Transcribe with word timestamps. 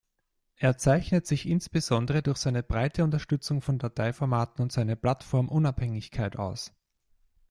Er 0.55 0.79
zeichnet 0.79 1.27
sich 1.27 1.47
insbesondere 1.47 2.23
durch 2.23 2.39
seine 2.39 2.63
breite 2.63 3.03
Unterstützung 3.03 3.61
von 3.61 3.77
Dateiformaten 3.77 4.63
und 4.63 4.71
seine 4.71 4.95
Plattformunabhängigkeit 4.95 6.37
aus. 6.37 6.73